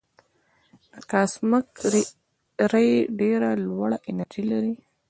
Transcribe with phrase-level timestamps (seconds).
[0.91, 1.67] د کاسمک
[2.71, 4.75] رې ډېره لوړه انرژي لري.